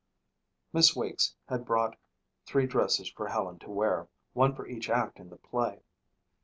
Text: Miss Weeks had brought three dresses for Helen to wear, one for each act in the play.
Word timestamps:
Miss 0.73 0.95
Weeks 0.95 1.35
had 1.47 1.63
brought 1.63 1.95
three 2.47 2.65
dresses 2.65 3.07
for 3.07 3.27
Helen 3.27 3.59
to 3.59 3.69
wear, 3.69 4.07
one 4.33 4.55
for 4.55 4.65
each 4.65 4.89
act 4.89 5.19
in 5.19 5.29
the 5.29 5.37
play. 5.37 5.83